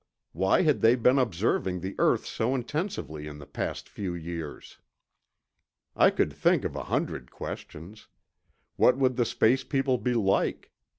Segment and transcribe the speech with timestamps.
[0.31, 4.79] Why had they been observing the earth so intensively in the past few years?
[5.95, 8.07] I could think of a hundred questions.
[8.77, 10.71] What would the space people be like?